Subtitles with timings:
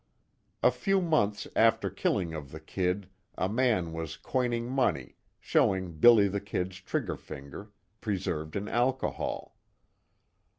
[0.63, 3.07] A few months after the killing of the "Kid,"
[3.37, 7.69] a man was coining money, showing "Billy the Kid's" trigger finger,
[8.01, 9.57] preserved in alcohol.